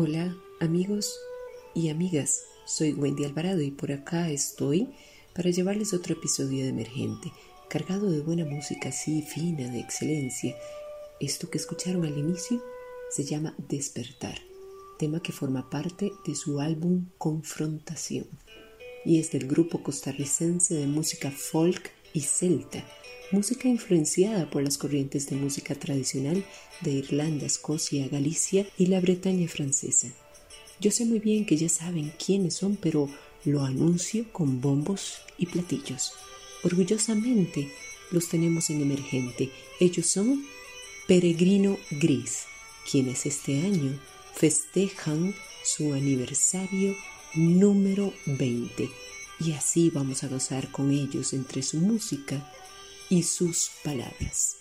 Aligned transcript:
Hola 0.00 0.32
amigos 0.60 1.18
y 1.74 1.88
amigas, 1.88 2.44
soy 2.64 2.92
Wendy 2.92 3.24
Alvarado 3.24 3.62
y 3.62 3.72
por 3.72 3.90
acá 3.90 4.30
estoy 4.30 4.94
para 5.34 5.50
llevarles 5.50 5.92
otro 5.92 6.12
episodio 6.12 6.62
de 6.62 6.68
Emergente, 6.68 7.32
cargado 7.68 8.08
de 8.08 8.20
buena 8.20 8.44
música 8.44 8.90
así 8.90 9.22
fina, 9.22 9.68
de 9.68 9.80
excelencia. 9.80 10.56
Esto 11.18 11.50
que 11.50 11.58
escucharon 11.58 12.04
al 12.04 12.16
inicio 12.16 12.62
se 13.10 13.24
llama 13.24 13.56
Despertar, 13.68 14.38
tema 15.00 15.20
que 15.20 15.32
forma 15.32 15.68
parte 15.68 16.12
de 16.24 16.36
su 16.36 16.60
álbum 16.60 17.06
Confrontación 17.18 18.28
y 19.04 19.18
es 19.18 19.32
del 19.32 19.48
grupo 19.48 19.82
costarricense 19.82 20.74
de 20.74 20.86
música 20.86 21.32
folk 21.32 21.90
y 22.12 22.20
celta, 22.20 22.84
música 23.30 23.68
influenciada 23.68 24.48
por 24.48 24.62
las 24.62 24.78
corrientes 24.78 25.28
de 25.28 25.36
música 25.36 25.74
tradicional 25.74 26.44
de 26.80 26.92
Irlanda, 26.92 27.46
Escocia, 27.46 28.08
Galicia 28.08 28.66
y 28.78 28.86
la 28.86 29.00
Bretaña 29.00 29.48
francesa. 29.48 30.08
Yo 30.80 30.90
sé 30.90 31.04
muy 31.04 31.18
bien 31.18 31.44
que 31.44 31.56
ya 31.56 31.68
saben 31.68 32.12
quiénes 32.24 32.54
son, 32.54 32.76
pero 32.76 33.08
lo 33.44 33.64
anuncio 33.64 34.24
con 34.32 34.60
bombos 34.60 35.18
y 35.36 35.46
platillos. 35.46 36.12
Orgullosamente 36.62 37.70
los 38.10 38.28
tenemos 38.28 38.70
en 38.70 38.82
emergente. 38.82 39.50
Ellos 39.80 40.06
son 40.06 40.44
Peregrino 41.06 41.78
Gris, 41.90 42.44
quienes 42.90 43.26
este 43.26 43.60
año 43.60 43.98
festejan 44.34 45.34
su 45.64 45.92
aniversario 45.92 46.96
número 47.34 48.12
20 48.26 48.88
y 49.40 49.52
así 49.52 49.90
vamos 49.90 50.24
a 50.24 50.28
gozar 50.28 50.70
con 50.70 50.90
ellos 50.90 51.32
entre 51.32 51.62
su 51.62 51.78
música 51.78 52.52
y 53.10 53.22
sus 53.22 53.70
palabras. 53.84 54.56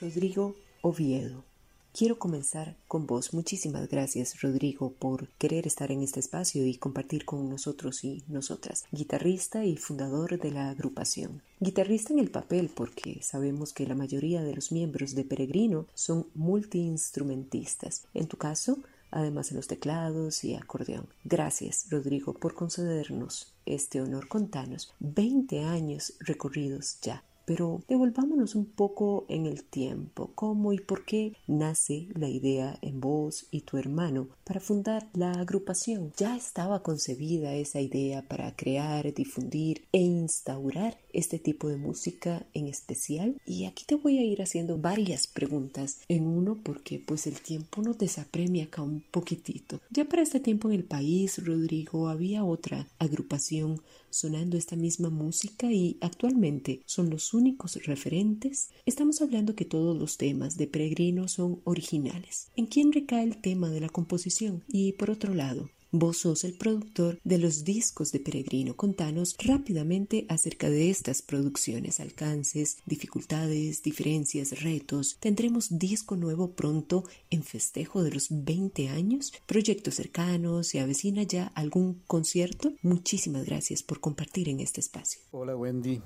Rodrigo 0.00 0.54
Oviedo. 0.82 1.44
Quiero 1.92 2.18
comenzar 2.18 2.76
con 2.86 3.06
vos. 3.06 3.32
Muchísimas 3.32 3.88
gracias, 3.88 4.42
Rodrigo, 4.42 4.92
por 4.92 5.28
querer 5.38 5.66
estar 5.66 5.90
en 5.90 6.02
este 6.02 6.20
espacio 6.20 6.66
y 6.66 6.76
compartir 6.76 7.24
con 7.24 7.48
nosotros 7.48 8.04
y 8.04 8.22
nosotras. 8.28 8.84
Guitarrista 8.92 9.64
y 9.64 9.78
fundador 9.78 10.38
de 10.38 10.50
la 10.50 10.68
agrupación. 10.68 11.42
Guitarrista 11.58 12.12
en 12.12 12.18
el 12.18 12.30
papel 12.30 12.68
porque 12.68 13.20
sabemos 13.22 13.72
que 13.72 13.86
la 13.86 13.94
mayoría 13.94 14.42
de 14.42 14.54
los 14.54 14.72
miembros 14.72 15.14
de 15.14 15.24
Peregrino 15.24 15.86
son 15.94 16.26
multiinstrumentistas. 16.34 18.04
En 18.12 18.28
tu 18.28 18.36
caso, 18.36 18.78
además 19.10 19.50
de 19.50 19.56
los 19.56 19.66
teclados 19.66 20.44
y 20.44 20.54
acordeón. 20.54 21.08
Gracias, 21.24 21.86
Rodrigo, 21.90 22.34
por 22.34 22.54
concedernos 22.54 23.52
este 23.64 24.00
honor. 24.00 24.28
Contanos, 24.28 24.92
20 25.00 25.64
años 25.64 26.14
recorridos 26.20 26.98
ya. 27.00 27.22
Pero 27.46 27.82
devolvámonos 27.88 28.54
un 28.54 28.66
poco 28.66 29.24
en 29.28 29.46
el 29.46 29.64
tiempo, 29.64 30.32
cómo 30.34 30.74
y 30.74 30.78
por 30.78 31.06
qué 31.06 31.32
nace 31.46 32.08
la 32.14 32.28
idea 32.28 32.78
en 32.82 33.00
vos 33.00 33.46
y 33.50 33.62
tu 33.62 33.78
hermano 33.78 34.28
para 34.44 34.60
fundar 34.60 35.08
la 35.14 35.32
agrupación. 35.32 36.12
Ya 36.18 36.36
estaba 36.36 36.82
concebida 36.82 37.54
esa 37.54 37.80
idea 37.80 38.22
para 38.22 38.54
crear, 38.54 39.14
difundir 39.14 39.84
e 39.92 40.00
instaurar 40.00 40.98
este 41.12 41.38
tipo 41.38 41.68
de 41.68 41.76
música 41.76 42.46
en 42.52 42.66
especial. 42.66 43.40
Y 43.46 43.64
aquí 43.64 43.84
te 43.86 43.94
voy 43.94 44.18
a 44.18 44.24
ir 44.24 44.42
haciendo 44.42 44.76
varias 44.78 45.26
preguntas 45.26 46.00
en 46.08 46.26
uno 46.26 46.58
porque 46.62 46.98
pues 46.98 47.26
el 47.26 47.40
tiempo 47.40 47.80
nos 47.80 47.98
desapremia 47.98 48.64
acá 48.64 48.82
un 48.82 49.02
poquitito. 49.10 49.80
Ya 49.90 50.04
para 50.04 50.22
este 50.22 50.40
tiempo 50.40 50.68
en 50.68 50.74
el 50.74 50.84
país, 50.84 51.44
Rodrigo, 51.44 52.08
había 52.08 52.44
otra 52.44 52.88
agrupación 52.98 53.80
sonando 54.16 54.56
esta 54.56 54.76
misma 54.76 55.10
música 55.10 55.70
y 55.70 55.98
actualmente 56.00 56.82
son 56.86 57.10
los 57.10 57.34
únicos 57.34 57.76
referentes, 57.84 58.70
estamos 58.86 59.20
hablando 59.20 59.54
que 59.54 59.64
todos 59.64 59.96
los 59.96 60.16
temas 60.16 60.56
de 60.56 60.66
Peregrino 60.66 61.28
son 61.28 61.60
originales. 61.64 62.50
¿En 62.56 62.66
quién 62.66 62.92
recae 62.92 63.24
el 63.24 63.40
tema 63.40 63.68
de 63.68 63.80
la 63.80 63.88
composición? 63.88 64.64
Y 64.68 64.92
por 64.92 65.10
otro 65.10 65.34
lado, 65.34 65.70
Vos 65.98 66.18
sos 66.18 66.44
el 66.44 66.52
productor 66.52 67.18
de 67.24 67.38
los 67.38 67.64
discos 67.64 68.12
de 68.12 68.20
Peregrino. 68.20 68.76
Contanos 68.76 69.34
rápidamente 69.42 70.26
acerca 70.28 70.68
de 70.68 70.90
estas 70.90 71.22
producciones, 71.22 72.00
alcances, 72.00 72.76
dificultades, 72.84 73.82
diferencias, 73.82 74.62
retos. 74.62 75.16
¿Tendremos 75.20 75.78
disco 75.78 76.14
nuevo 76.14 76.50
pronto 76.50 77.04
en 77.30 77.44
festejo 77.44 78.02
de 78.02 78.10
los 78.10 78.26
20 78.30 78.90
años? 78.90 79.32
¿Proyectos 79.46 79.94
cercanos? 79.94 80.66
¿Se 80.66 80.80
avecina 80.80 81.22
ya 81.22 81.46
algún 81.54 82.02
concierto? 82.06 82.74
Muchísimas 82.82 83.46
gracias 83.46 83.82
por 83.82 84.00
compartir 84.00 84.50
en 84.50 84.60
este 84.60 84.82
espacio. 84.82 85.22
Hola 85.30 85.56
Wendy, 85.56 86.02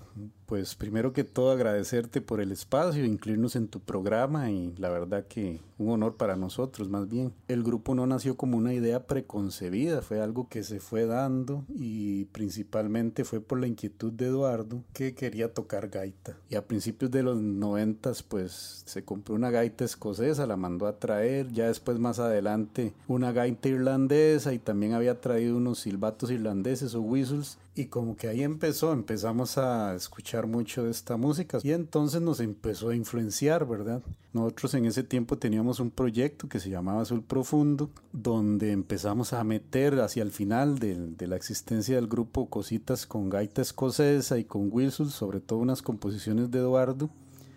pues 0.46 0.76
primero 0.76 1.12
que 1.12 1.24
todo 1.24 1.50
agradecerte 1.50 2.20
por 2.20 2.40
el 2.40 2.52
espacio, 2.52 3.04
incluirnos 3.04 3.56
en 3.56 3.66
tu 3.66 3.80
programa 3.80 4.52
y 4.52 4.72
la 4.76 4.88
verdad 4.88 5.26
que 5.26 5.58
un 5.78 5.90
honor 5.90 6.16
para 6.16 6.36
nosotros 6.36 6.88
más 6.88 7.08
bien. 7.08 7.32
El 7.48 7.64
grupo 7.64 7.96
no 7.96 8.06
nació 8.06 8.36
como 8.36 8.56
una 8.56 8.72
idea 8.72 9.08
preconcebida 9.08 9.79
vida, 9.80 10.02
fue 10.02 10.20
algo 10.20 10.48
que 10.48 10.62
se 10.62 10.78
fue 10.78 11.06
dando 11.06 11.64
y 11.74 12.26
principalmente 12.26 13.24
fue 13.24 13.40
por 13.40 13.60
la 13.60 13.66
inquietud 13.66 14.12
de 14.12 14.26
Eduardo 14.26 14.82
que 14.92 15.14
quería 15.14 15.54
tocar 15.54 15.88
gaita. 15.88 16.36
Y 16.48 16.56
a 16.56 16.66
principios 16.66 17.10
de 17.10 17.22
los 17.22 17.40
noventas 17.40 18.22
pues 18.22 18.82
se 18.86 19.04
compró 19.04 19.34
una 19.34 19.50
gaita 19.50 19.84
escocesa, 19.84 20.46
la 20.46 20.56
mandó 20.56 20.86
a 20.86 20.98
traer, 20.98 21.50
ya 21.52 21.66
después 21.68 21.98
más 21.98 22.18
adelante 22.18 22.92
una 23.08 23.32
gaita 23.32 23.68
irlandesa 23.68 24.52
y 24.52 24.58
también 24.58 24.92
había 24.92 25.20
traído 25.20 25.56
unos 25.56 25.80
silbatos 25.80 26.30
irlandeses 26.30 26.94
o 26.94 27.00
whistles 27.00 27.58
y 27.74 27.86
como 27.86 28.16
que 28.16 28.28
ahí 28.28 28.42
empezó, 28.42 28.92
empezamos 28.92 29.56
a 29.56 29.94
escuchar 29.94 30.46
mucho 30.46 30.84
de 30.84 30.90
esta 30.90 31.16
música 31.16 31.58
y 31.62 31.70
entonces 31.70 32.20
nos 32.20 32.40
empezó 32.40 32.90
a 32.90 32.96
influenciar, 32.96 33.66
¿verdad? 33.66 34.02
Nosotros 34.32 34.74
en 34.74 34.86
ese 34.86 35.04
tiempo 35.04 35.38
teníamos 35.38 35.78
un 35.80 35.90
proyecto 35.90 36.48
que 36.48 36.60
se 36.60 36.68
llamaba 36.68 37.02
Azul 37.02 37.22
Profundo, 37.22 37.90
donde 38.12 38.72
empezamos 38.72 39.32
a 39.32 39.44
meter 39.44 40.00
hacia 40.00 40.22
el 40.22 40.30
final 40.30 40.78
de, 40.78 40.96
de 40.96 41.26
la 41.26 41.36
existencia 41.36 41.94
del 41.94 42.08
grupo 42.08 42.50
cositas 42.50 43.06
con 43.06 43.30
gaita 43.30 43.62
escocesa 43.62 44.38
y 44.38 44.44
con 44.44 44.68
whistles, 44.70 45.12
sobre 45.12 45.40
todo 45.40 45.60
unas 45.60 45.82
composiciones 45.82 46.50
de 46.50 46.58
Eduardo. 46.58 47.08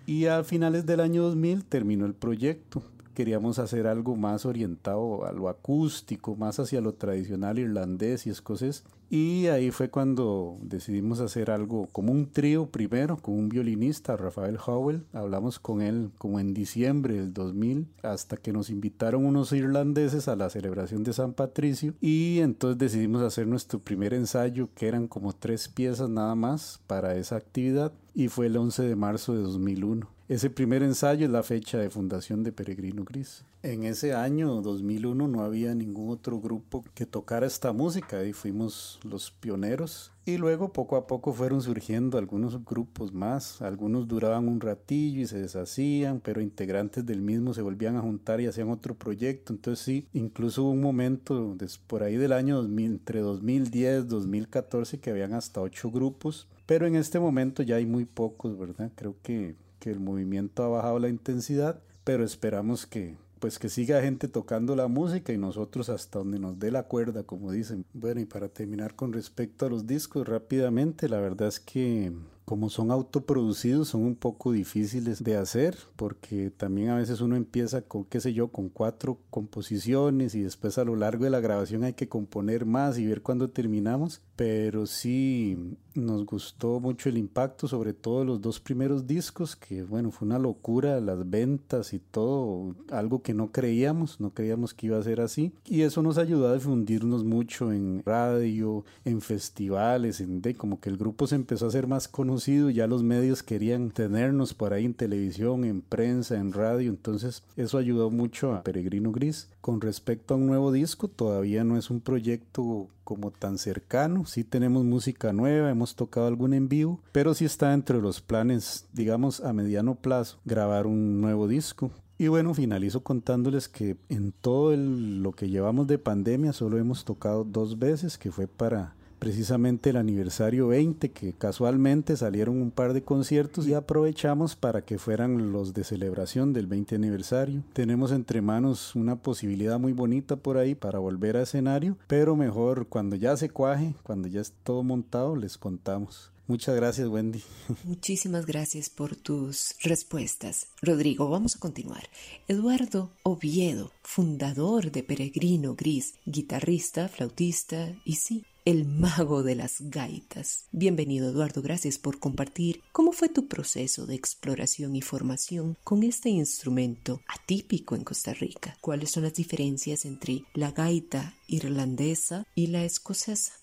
Y 0.06 0.26
a 0.26 0.44
finales 0.44 0.86
del 0.86 1.00
año 1.00 1.24
2000 1.24 1.66
terminó 1.66 2.06
el 2.06 2.14
proyecto 2.14 2.84
queríamos 3.14 3.60
hacer 3.60 3.88
algo 3.88 4.16
más 4.16 4.46
orientado 4.46 5.26
a 5.26 5.32
lo 5.32 5.50
acústico, 5.50 6.36
más 6.36 6.60
hacia 6.60 6.82
lo 6.82 6.94
tradicional 6.94 7.60
irlandés 7.60 8.28
y 8.28 8.30
escocés. 8.30 8.84
Y 9.10 9.46
ahí 9.46 9.70
fue 9.70 9.92
cuando 9.92 10.58
decidimos 10.62 11.20
hacer 11.20 11.52
algo 11.52 11.88
como 11.92 12.12
un 12.12 12.32
trío 12.32 12.66
primero, 12.66 13.18
con 13.18 13.36
un 13.36 13.48
violinista, 13.48 14.18
Rafael 14.18 14.58
Howell. 14.66 15.06
Hablamos 15.14 15.60
con 15.60 15.84
él 15.84 16.10
como 16.18 16.40
en 16.40 16.56
diciembre 16.56 17.14
del 17.16 17.32
2000, 17.32 17.88
hasta 18.02 18.38
que 18.38 18.52
nos 18.52 18.72
invitaron 18.72 19.26
unos 19.26 19.52
irlandeses 19.52 20.28
a 20.28 20.36
la 20.36 20.50
celebración 20.50 21.04
de 21.04 21.14
San 21.14 21.34
Patricio. 21.34 21.94
Y 22.02 22.40
entonces 22.40 22.80
decidimos 22.80 23.22
hacer 23.22 23.46
nuestro 23.46 23.78
primer 23.78 24.16
ensayo, 24.16 24.70
que 24.74 24.88
eran 24.88 25.08
como 25.08 25.34
tres 25.34 25.68
piezas 25.68 26.10
nada 26.10 26.34
más 26.34 26.82
para 26.88 27.16
esa 27.16 27.36
actividad. 27.36 27.92
Y 28.16 28.30
fue 28.30 28.48
el 28.48 28.58
11 28.58 28.82
de 28.82 28.96
marzo 28.96 29.36
de 29.36 29.44
2001. 29.44 30.13
Ese 30.30 30.50
primer 30.50 30.84
ensayo 30.84 31.26
es 31.26 31.32
la 31.32 31.44
fecha 31.44 31.78
de 31.78 31.90
fundación 31.90 32.44
de 32.44 32.54
Peregrino 32.54 33.04
Gris. 33.04 33.44
En 33.62 33.84
ese 33.84 34.14
año 34.14 34.62
2001 34.62 35.28
no 35.28 35.44
había 35.44 35.76
ningún 35.76 36.12
otro 36.12 36.40
grupo 36.40 36.86
que 36.94 37.06
tocara 37.06 37.46
esta 37.46 37.74
música 37.74 38.24
y 38.24 38.32
fuimos 38.32 39.02
los 39.04 39.32
pioneros. 39.32 40.14
Y 40.24 40.38
luego 40.38 40.72
poco 40.72 40.96
a 40.96 41.08
poco 41.08 41.34
fueron 41.34 41.62
surgiendo 41.62 42.18
algunos 42.18 42.64
grupos 42.64 43.14
más. 43.14 43.62
Algunos 43.62 44.08
duraban 44.08 44.48
un 44.48 44.62
ratillo 44.62 45.20
y 45.20 45.28
se 45.28 45.42
deshacían, 45.42 46.22
pero 46.22 46.40
integrantes 46.40 47.06
del 47.06 47.22
mismo 47.22 47.54
se 47.54 47.62
volvían 47.62 47.98
a 47.98 48.02
juntar 48.02 48.40
y 48.40 48.48
hacían 48.48 48.70
otro 48.70 48.96
proyecto. 48.96 49.52
Entonces 49.52 49.84
sí, 49.84 50.08
incluso 50.14 50.64
hubo 50.64 50.72
un 50.72 50.80
momento 50.80 51.58
por 51.86 52.02
ahí 52.02 52.16
del 52.16 52.32
año 52.32 52.62
2000, 52.62 52.86
entre 52.86 53.20
2010 53.20 54.08
2014 54.08 55.02
que 55.02 55.10
habían 55.10 55.34
hasta 55.34 55.60
ocho 55.60 55.92
grupos. 55.92 56.48
Pero 56.66 56.88
en 56.88 56.96
este 56.96 57.20
momento 57.20 57.62
ya 57.62 57.76
hay 57.76 57.86
muy 57.86 58.06
pocos, 58.06 58.58
¿verdad? 58.58 58.90
Creo 58.96 59.18
que 59.22 59.56
que 59.84 59.92
el 59.92 60.00
movimiento 60.00 60.64
ha 60.64 60.70
bajado 60.70 60.98
la 60.98 61.10
intensidad, 61.10 61.82
pero 62.06 62.24
esperamos 62.24 62.86
que 62.86 63.18
pues 63.40 63.60
que 63.60 63.68
siga 63.68 64.02
gente 64.02 64.30
tocando 64.30 64.74
la 64.78 64.88
música 64.88 65.34
y 65.34 65.38
nosotros 65.38 65.90
hasta 65.90 66.20
donde 66.20 66.40
nos 66.40 66.58
dé 66.58 66.72
la 66.72 66.84
cuerda, 66.84 67.24
como 67.24 67.52
dicen. 67.52 67.84
Bueno, 67.92 68.22
y 68.22 68.26
para 68.26 68.48
terminar 68.48 68.96
con 68.96 69.12
respecto 69.12 69.66
a 69.66 69.70
los 69.70 69.86
discos 69.86 70.26
rápidamente, 70.26 71.10
la 71.10 71.20
verdad 71.20 71.50
es 71.50 71.60
que 71.60 72.14
como 72.46 72.70
son 72.70 72.92
autoproducidos 72.92 73.90
son 73.90 74.04
un 74.04 74.16
poco 74.16 74.52
difíciles 74.52 75.24
de 75.24 75.38
hacer 75.38 75.78
porque 75.96 76.52
también 76.52 76.90
a 76.90 76.98
veces 76.98 77.22
uno 77.22 77.36
empieza 77.36 77.82
con 77.82 78.04
qué 78.04 78.20
sé 78.20 78.34
yo 78.34 78.50
con 78.50 78.70
cuatro 78.70 79.20
composiciones 79.30 80.36
y 80.36 80.42
después 80.42 80.78
a 80.78 80.84
lo 80.84 80.96
largo 80.96 81.24
de 81.24 81.30
la 81.30 81.40
grabación 81.40 81.84
hay 81.84 81.94
que 81.94 82.10
componer 82.10 82.66
más 82.66 82.98
y 82.98 83.06
ver 83.06 83.22
cuándo 83.22 83.50
terminamos. 83.50 84.22
Pero 84.36 84.88
sí 84.88 85.78
nos 85.94 86.26
gustó 86.26 86.80
mucho 86.80 87.08
el 87.08 87.18
impacto 87.18 87.68
sobre 87.68 87.94
todo 87.94 88.26
los 88.26 88.42
dos 88.42 88.60
primeros 88.60 89.06
discos 89.06 89.56
que 89.56 89.84
bueno 89.84 90.10
fue 90.10 90.26
una 90.26 90.40
locura 90.40 91.00
las 91.00 91.30
ventas 91.30 91.94
y 91.94 92.00
todo 92.00 92.76
algo 92.90 93.22
que 93.22 93.36
no 93.36 93.52
creíamos 93.52 94.20
no 94.20 94.32
creíamos 94.34 94.74
que 94.74 94.88
iba 94.88 94.98
a 94.98 95.04
ser 95.04 95.22
así. 95.22 95.54
Y 95.66 95.82
eso 95.82 96.02
nos 96.02 96.18
ayudó 96.18 96.48
a 96.50 96.56
difundirnos 96.56 97.24
mucho 97.24 97.72
en 97.72 98.02
radio 98.06 98.84
en 99.06 99.22
festivales 99.22 100.20
en 100.20 100.42
de 100.42 100.56
como 100.56 100.80
que 100.80 100.90
el 100.90 100.98
grupo 100.98 101.28
se 101.28 101.36
empezó 101.36 101.66
a 101.66 101.68
hacer 101.70 101.88
más 101.88 102.08
conocido 102.08 102.33
ya 102.38 102.88
los 102.88 103.04
medios 103.04 103.44
querían 103.44 103.92
tenernos 103.92 104.54
por 104.54 104.74
ahí 104.74 104.86
en 104.86 104.94
televisión, 104.94 105.64
en 105.66 105.82
prensa, 105.82 106.36
en 106.38 106.52
radio, 106.52 106.90
entonces 106.90 107.44
eso 107.56 107.78
ayudó 107.78 108.10
mucho 108.10 108.54
a 108.54 108.64
Peregrino 108.64 109.12
Gris. 109.12 109.50
Con 109.62 109.82
respecto 109.82 110.34
a 110.34 110.38
un 110.38 110.48
nuevo 110.48 110.72
disco, 110.72 111.08
todavía 111.08 111.64
no 111.64 111.78
es 111.78 111.90
un 111.90 112.02
proyecto 112.02 112.88
como 113.04 113.32
tan 113.32 113.58
cercano, 113.58 114.26
sí 114.26 114.44
tenemos 114.44 114.84
música 114.84 115.34
nueva, 115.34 115.70
hemos 115.70 115.96
tocado 115.96 116.28
algún 116.28 116.54
en 116.54 116.70
vivo, 116.70 117.00
pero 117.12 117.34
sí 117.34 117.46
está 117.46 117.74
entre 117.74 118.00
los 118.02 118.22
planes, 118.22 118.86
digamos, 118.94 119.42
a 119.42 119.54
mediano 119.54 119.96
plazo, 119.96 120.40
grabar 120.46 120.88
un 120.88 121.22
nuevo 121.22 121.48
disco. 121.48 121.92
Y 122.18 122.28
bueno, 122.28 122.54
finalizo 122.54 123.04
contándoles 123.04 123.68
que 123.68 123.98
en 124.10 124.32
todo 124.32 124.76
lo 124.76 125.32
que 125.34 125.50
llevamos 125.50 125.88
de 125.88 125.98
pandemia 125.98 126.54
solo 126.54 126.78
hemos 126.78 127.06
tocado 127.06 127.44
dos 127.44 127.80
veces, 127.80 128.18
que 128.18 128.32
fue 128.32 128.48
para 128.48 128.96
precisamente 129.24 129.92
el 129.92 129.96
aniversario 129.96 130.68
20, 130.68 131.12
que 131.12 131.32
casualmente 131.32 132.18
salieron 132.18 132.62
un 132.62 132.72
par 132.72 132.92
de 132.92 133.04
conciertos 133.04 133.66
y 133.66 133.74
aprovechamos 133.74 134.58
para 134.58 134.84
que 134.84 134.98
fueran 134.98 135.54
los 135.54 135.74
de 135.74 135.86
celebración 135.86 136.52
del 136.52 136.68
20 136.68 136.96
aniversario. 136.96 137.64
Tenemos 137.72 138.12
entre 138.12 138.42
manos 138.42 138.98
una 138.98 139.16
posibilidad 139.16 139.80
muy 139.80 139.94
bonita 139.94 140.36
por 140.36 140.58
ahí 140.58 140.76
para 140.76 141.00
volver 141.00 141.38
a 141.38 141.44
escenario, 141.44 141.98
pero 142.08 142.36
mejor 142.36 142.88
cuando 142.88 143.16
ya 143.16 143.38
se 143.38 143.48
cuaje, 143.48 143.96
cuando 144.04 144.28
ya 144.28 144.42
esté 144.42 144.58
todo 144.66 144.84
montado, 144.84 145.38
les 145.38 145.58
contamos. 145.58 146.34
Muchas 146.46 146.76
gracias, 146.76 147.08
Wendy. 147.08 147.42
Muchísimas 147.86 148.46
gracias 148.46 148.90
por 148.90 149.16
tus 149.16 149.76
respuestas. 149.84 150.68
Rodrigo, 150.82 151.30
vamos 151.30 151.56
a 151.56 151.60
continuar. 151.60 152.10
Eduardo 152.50 153.10
Oviedo, 153.24 153.94
fundador 154.02 154.92
de 154.92 155.02
Peregrino 155.02 155.76
Gris, 155.76 156.16
guitarrista, 156.26 157.08
flautista 157.08 157.96
y 158.04 158.16
sí, 158.16 158.44
el 158.66 158.86
mago 158.86 159.44
de 159.44 159.56
las 159.56 159.82
gaitas. 159.82 160.66
Bienvenido, 160.72 161.30
Eduardo. 161.30 161.62
Gracias 161.62 161.98
por 161.98 162.20
compartir 162.20 162.82
cómo 162.92 163.12
fue 163.12 163.30
tu 163.30 163.48
proceso 163.48 164.06
de 164.06 164.16
exploración 164.16 164.96
y 164.96 165.02
formación 165.02 165.78
con 165.84 166.04
este 166.04 166.30
instrumento 166.30 167.22
atípico 167.28 167.96
en 167.96 168.04
Costa 168.04 168.34
Rica. 168.34 168.78
¿Cuáles 168.82 169.12
son 169.12 169.24
las 169.24 169.34
diferencias 169.34 170.06
entre 170.06 170.44
la 170.54 170.72
gaita 170.72 171.36
irlandesa 171.48 172.46
y 172.56 172.68
la 172.68 172.84
escocesa? 172.84 173.54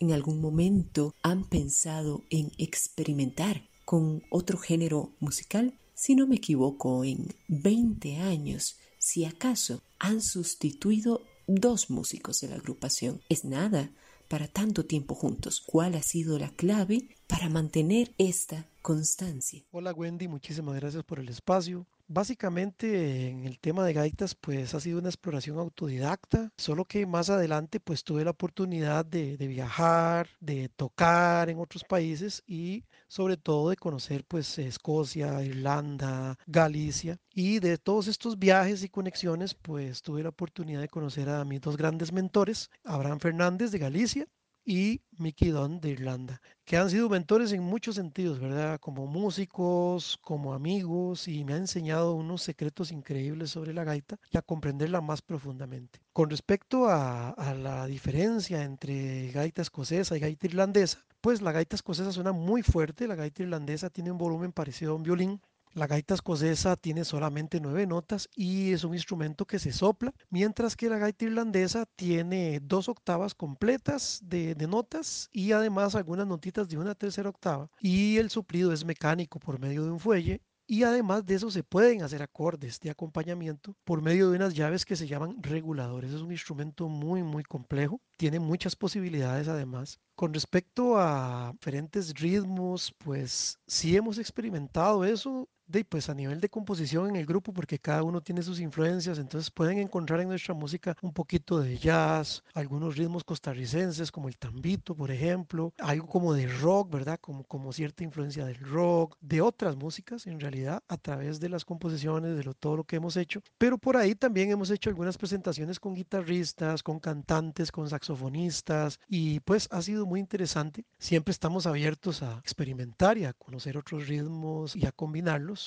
en 0.00 0.12
algún 0.12 0.40
momento 0.40 1.14
han 1.22 1.44
pensado 1.44 2.24
en 2.30 2.52
experimentar 2.58 3.68
con 3.84 4.22
otro 4.30 4.58
género 4.58 5.12
musical? 5.20 5.74
Si 5.94 6.14
no 6.14 6.26
me 6.26 6.36
equivoco, 6.36 7.04
en 7.04 7.34
20 7.48 8.18
años, 8.18 8.76
si 8.98 9.24
acaso, 9.24 9.82
han 9.98 10.22
sustituido 10.22 11.22
dos 11.46 11.90
músicos 11.90 12.40
de 12.40 12.48
la 12.48 12.56
agrupación. 12.56 13.20
Es 13.28 13.44
nada 13.44 13.90
para 14.28 14.46
tanto 14.46 14.84
tiempo 14.84 15.14
juntos. 15.14 15.60
¿Cuál 15.60 15.94
ha 15.94 16.02
sido 16.02 16.38
la 16.38 16.50
clave 16.50 17.08
para 17.26 17.48
mantener 17.48 18.14
esta 18.18 18.68
constancia? 18.82 19.64
Hola 19.70 19.92
Wendy, 19.92 20.28
muchísimas 20.28 20.76
gracias 20.76 21.02
por 21.04 21.18
el 21.18 21.28
espacio. 21.28 21.86
Básicamente 22.10 23.28
en 23.28 23.44
el 23.44 23.58
tema 23.58 23.84
de 23.84 23.92
gaitas 23.92 24.34
pues 24.34 24.72
ha 24.72 24.80
sido 24.80 24.98
una 24.98 25.10
exploración 25.10 25.58
autodidacta, 25.58 26.50
solo 26.56 26.86
que 26.86 27.04
más 27.04 27.28
adelante 27.28 27.80
pues 27.80 28.02
tuve 28.02 28.24
la 28.24 28.30
oportunidad 28.30 29.04
de, 29.04 29.36
viajar, 29.36 30.26
de 30.40 30.70
tocar 30.70 31.50
en 31.50 31.58
otros 31.58 31.84
países 31.84 32.42
y 32.46 32.84
sobre 33.08 33.36
todo 33.36 33.68
de 33.68 33.76
conocer 33.76 34.24
pues 34.26 34.58
Escocia, 34.58 35.42
Irlanda, 35.42 36.38
Galicia. 36.46 37.18
Y 37.34 37.58
de 37.58 37.76
todos 37.76 38.08
estos 38.08 38.38
viajes 38.38 38.82
y 38.82 38.88
conexiones 38.88 39.52
pues 39.52 40.00
tuve 40.00 40.22
la 40.22 40.30
oportunidad 40.30 40.80
de 40.80 40.88
conocer 40.88 41.28
a 41.28 41.44
mis 41.44 41.60
dos 41.60 41.76
grandes 41.76 42.10
mentores, 42.10 42.70
Abraham 42.84 43.20
Fernández 43.20 43.70
de 43.70 43.78
Galicia 43.80 44.26
y 44.68 45.00
Mickey 45.12 45.48
Dunn 45.48 45.80
de 45.80 45.88
Irlanda, 45.88 46.42
que 46.66 46.76
han 46.76 46.90
sido 46.90 47.08
mentores 47.08 47.52
en 47.52 47.62
muchos 47.62 47.94
sentidos, 47.94 48.38
¿verdad? 48.38 48.78
Como 48.78 49.06
músicos, 49.06 50.18
como 50.20 50.52
amigos, 50.52 51.26
y 51.26 51.42
me 51.42 51.54
han 51.54 51.60
enseñado 51.62 52.12
unos 52.14 52.42
secretos 52.42 52.92
increíbles 52.92 53.48
sobre 53.50 53.72
la 53.72 53.84
gaita 53.84 54.18
y 54.30 54.36
a 54.36 54.42
comprenderla 54.42 55.00
más 55.00 55.22
profundamente. 55.22 56.00
Con 56.12 56.28
respecto 56.28 56.86
a 56.86 57.34
la 57.58 57.86
diferencia 57.86 58.62
entre 58.62 59.30
gaita 59.32 59.62
escocesa 59.62 60.18
y 60.18 60.20
gaita 60.20 60.46
irlandesa, 60.46 61.02
pues 61.22 61.40
la 61.40 61.52
gaita 61.52 61.74
escocesa 61.74 62.12
suena 62.12 62.32
muy 62.32 62.62
fuerte, 62.62 63.08
la 63.08 63.14
gaita 63.14 63.42
irlandesa 63.42 63.88
tiene 63.88 64.12
un 64.12 64.18
volumen 64.18 64.52
parecido 64.52 64.92
a 64.92 64.96
un 64.96 65.02
violín, 65.02 65.40
la 65.74 65.86
gaita 65.86 66.14
escocesa 66.14 66.76
tiene 66.76 67.04
solamente 67.04 67.60
nueve 67.60 67.86
notas 67.86 68.28
y 68.34 68.72
es 68.72 68.84
un 68.84 68.94
instrumento 68.94 69.46
que 69.46 69.58
se 69.58 69.72
sopla, 69.72 70.12
mientras 70.30 70.76
que 70.76 70.88
la 70.88 70.98
gaita 70.98 71.24
irlandesa 71.24 71.86
tiene 71.96 72.60
dos 72.62 72.88
octavas 72.88 73.34
completas 73.34 74.20
de, 74.24 74.54
notas 74.68 75.28
y 75.32 75.52
además 75.52 75.94
algunas 75.94 76.26
notitas 76.26 76.68
de 76.68 76.78
una 76.78 76.94
tercera 76.94 77.30
octava. 77.30 77.70
Y 77.80 78.16
el 78.18 78.30
suplido 78.30 78.72
es 78.72 78.84
mecánico 78.84 79.38
por 79.38 79.58
medio 79.58 79.84
de 79.84 79.90
un 79.90 80.00
fuelle 80.00 80.42
y 80.66 80.82
además 80.82 81.24
de 81.24 81.34
eso 81.34 81.50
se 81.50 81.64
pueden 81.64 82.02
hacer 82.02 82.22
acordes 82.22 82.78
de 82.80 82.90
acompañamiento 82.90 83.74
por 83.84 84.02
medio 84.02 84.28
de 84.28 84.36
unas 84.36 84.52
llaves 84.52 84.84
que 84.84 84.96
se 84.96 85.06
llaman 85.06 85.42
reguladores. 85.42 86.12
Es 86.12 86.20
un 86.20 86.30
instrumento 86.30 86.88
muy 86.88 87.22
muy 87.22 87.42
complejo, 87.42 88.02
tiene 88.18 88.38
muchas 88.38 88.76
posibilidades 88.76 89.48
además. 89.48 89.98
Con 90.14 90.34
respecto 90.34 90.98
a 90.98 91.52
diferentes 91.52 92.12
ritmos, 92.14 92.94
pues 92.98 93.58
sí 93.66 93.96
hemos 93.96 94.18
experimentado 94.18 95.04
eso 95.04 95.48
de, 95.68 95.84
pues 95.84 96.08
a 96.08 96.14
nivel 96.14 96.40
de 96.40 96.48
composición 96.48 97.10
en 97.10 97.16
el 97.16 97.26
grupo, 97.26 97.52
porque 97.52 97.78
cada 97.78 98.02
uno 98.02 98.20
tiene 98.20 98.42
sus 98.42 98.58
influencias, 98.58 99.18
entonces 99.18 99.50
pueden 99.50 99.78
encontrar 99.78 100.20
en 100.20 100.28
nuestra 100.28 100.54
música 100.54 100.96
un 101.02 101.12
poquito 101.12 101.60
de 101.60 101.76
jazz, 101.76 102.42
algunos 102.54 102.96
ritmos 102.96 103.22
costarricenses 103.22 104.10
como 104.10 104.28
el 104.28 104.38
tambito, 104.38 104.94
por 104.94 105.10
ejemplo, 105.10 105.72
algo 105.78 106.06
como 106.06 106.32
de 106.32 106.46
rock, 106.46 106.90
¿verdad? 106.90 107.18
Como, 107.20 107.44
como 107.44 107.72
cierta 107.72 108.02
influencia 108.02 108.46
del 108.46 108.58
rock, 108.58 109.16
de 109.20 109.42
otras 109.42 109.76
músicas 109.76 110.26
en 110.26 110.40
realidad, 110.40 110.82
a 110.88 110.96
través 110.96 111.38
de 111.38 111.50
las 111.50 111.64
composiciones, 111.64 112.36
de 112.36 112.44
lo, 112.44 112.54
todo 112.54 112.78
lo 112.78 112.84
que 112.84 112.96
hemos 112.96 113.16
hecho, 113.16 113.42
pero 113.58 113.76
por 113.76 113.96
ahí 113.96 114.14
también 114.14 114.50
hemos 114.50 114.70
hecho 114.70 114.88
algunas 114.88 115.18
presentaciones 115.18 115.78
con 115.78 115.94
guitarristas, 115.94 116.82
con 116.82 116.98
cantantes, 116.98 117.70
con 117.70 117.88
saxofonistas, 117.88 119.00
y 119.06 119.40
pues 119.40 119.68
ha 119.70 119.82
sido 119.82 120.06
muy 120.06 120.20
interesante. 120.20 120.84
Siempre 120.98 121.32
estamos 121.32 121.66
abiertos 121.66 122.22
a 122.22 122.38
experimentar 122.38 123.18
y 123.18 123.26
a 123.26 123.34
conocer 123.34 123.76
otros 123.76 124.08
ritmos 124.08 124.74
y 124.74 124.86
a 124.86 124.92
combinarlos 124.92 125.57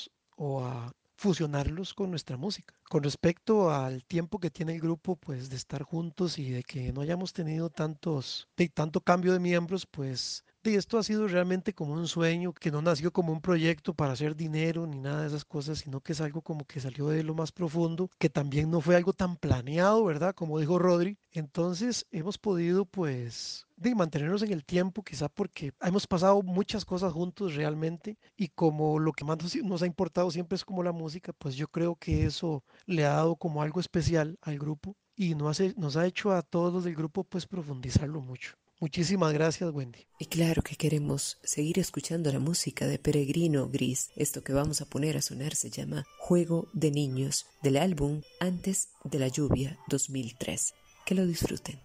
o 0.43 0.65
a 0.65 0.91
fusionarlos 1.21 1.93
con 1.93 2.09
nuestra 2.09 2.35
música. 2.35 2.80
Con 2.91 3.03
respecto 3.03 3.71
al 3.71 4.03
tiempo 4.03 4.37
que 4.37 4.51
tiene 4.51 4.75
el 4.75 4.81
grupo, 4.81 5.15
pues 5.15 5.49
de 5.49 5.55
estar 5.55 5.81
juntos 5.81 6.37
y 6.37 6.49
de 6.49 6.61
que 6.61 6.91
no 6.91 6.99
hayamos 6.99 7.31
tenido 7.31 7.69
tantos, 7.69 8.49
de 8.57 8.67
tanto 8.67 8.99
cambio 8.99 9.31
de 9.31 9.39
miembros, 9.39 9.85
pues 9.85 10.43
de 10.63 10.75
esto 10.75 10.99
ha 10.99 11.03
sido 11.03 11.27
realmente 11.27 11.73
como 11.73 11.93
un 11.93 12.07
sueño 12.07 12.53
que 12.53 12.69
no 12.69 12.81
nació 12.81 13.11
como 13.11 13.31
un 13.31 13.41
proyecto 13.41 13.93
para 13.93 14.11
hacer 14.11 14.35
dinero 14.35 14.85
ni 14.85 14.99
nada 14.99 15.21
de 15.21 15.27
esas 15.27 15.45
cosas, 15.45 15.79
sino 15.79 16.01
que 16.01 16.11
es 16.11 16.21
algo 16.21 16.41
como 16.41 16.65
que 16.65 16.79
salió 16.79 17.07
de 17.07 17.23
lo 17.23 17.33
más 17.33 17.51
profundo, 17.51 18.11
que 18.19 18.29
también 18.29 18.69
no 18.69 18.81
fue 18.81 18.95
algo 18.95 19.13
tan 19.13 19.37
planeado, 19.37 20.03
¿verdad? 20.03 20.35
Como 20.35 20.59
dijo 20.59 20.77
Rodri. 20.77 21.17
Entonces 21.31 22.05
hemos 22.11 22.37
podido 22.37 22.85
pues 22.85 23.65
de 23.77 23.95
mantenernos 23.95 24.43
en 24.43 24.51
el 24.51 24.63
tiempo, 24.63 25.01
quizá 25.01 25.27
porque 25.29 25.73
hemos 25.81 26.05
pasado 26.05 26.43
muchas 26.43 26.85
cosas 26.85 27.11
juntos 27.11 27.55
realmente 27.55 28.19
y 28.37 28.49
como 28.49 28.99
lo 28.99 29.11
que 29.13 29.25
más 29.25 29.39
nos 29.63 29.81
ha 29.81 29.87
importado 29.87 30.29
siempre 30.29 30.55
es 30.57 30.63
como 30.63 30.83
la 30.83 30.91
música, 30.91 31.33
pues 31.33 31.55
yo 31.55 31.67
creo 31.67 31.95
que 31.95 32.25
eso 32.25 32.63
le 32.85 33.05
ha 33.05 33.13
dado 33.13 33.35
como 33.35 33.61
algo 33.61 33.79
especial 33.79 34.37
al 34.41 34.59
grupo 34.59 34.95
y 35.15 35.35
nos, 35.35 35.59
nos 35.77 35.97
ha 35.97 36.05
hecho 36.05 36.31
a 36.31 36.41
todos 36.41 36.73
los 36.73 36.83
del 36.83 36.95
grupo 36.95 37.23
pues 37.23 37.45
profundizarlo 37.45 38.21
mucho. 38.21 38.55
Muchísimas 38.81 39.31
gracias, 39.31 39.71
Wendy. 39.71 40.07
Y 40.17 40.25
claro 40.25 40.63
que 40.63 40.75
queremos 40.75 41.37
seguir 41.43 41.77
escuchando 41.77 42.31
la 42.31 42.39
música 42.39 42.87
de 42.87 42.97
Peregrino 42.97 43.69
Gris. 43.69 44.09
Esto 44.15 44.41
que 44.41 44.53
vamos 44.53 44.81
a 44.81 44.87
poner 44.87 45.17
a 45.17 45.21
sonar 45.21 45.53
se 45.53 45.69
llama 45.69 46.03
Juego 46.17 46.67
de 46.73 46.89
Niños 46.89 47.45
del 47.61 47.77
álbum 47.77 48.21
Antes 48.39 48.89
de 49.03 49.19
la 49.19 49.27
Lluvia 49.27 49.77
2003. 49.87 50.73
Que 51.05 51.13
lo 51.13 51.27
disfruten. 51.27 51.79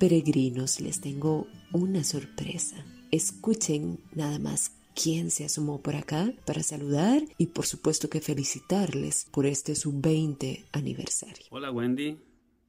Peregrinos, 0.00 0.80
les 0.80 1.00
tengo 1.00 1.46
una 1.72 2.02
sorpresa. 2.02 2.84
Escuchen 3.12 4.00
nada 4.12 4.40
más 4.40 4.72
quién 5.00 5.30
se 5.30 5.44
asomó 5.44 5.80
por 5.80 5.94
acá 5.94 6.32
para 6.44 6.64
saludar 6.64 7.22
y 7.38 7.46
por 7.46 7.64
supuesto 7.64 8.10
que 8.10 8.20
felicitarles 8.20 9.28
por 9.30 9.46
este 9.46 9.76
su 9.76 9.92
20 10.00 10.64
aniversario. 10.72 11.46
Hola 11.50 11.70
Wendy, 11.70 12.18